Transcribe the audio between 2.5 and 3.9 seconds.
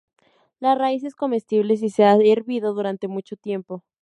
durante mucho tiempo.